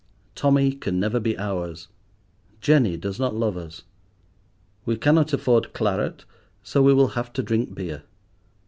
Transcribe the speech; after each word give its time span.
Tommy 0.33 0.71
can 0.73 0.99
never 0.99 1.19
be 1.19 1.37
ours, 1.37 1.87
Jenny 2.59 2.97
does 2.97 3.19
not 3.19 3.35
love 3.35 3.55
us. 3.55 3.83
We 4.83 4.95
cannot 4.97 5.31
afford 5.31 5.73
claret, 5.73 6.25
so 6.63 6.81
we 6.81 6.91
will 6.91 7.09
have 7.09 7.31
to 7.33 7.43
drink 7.43 7.75
beer. 7.75 8.01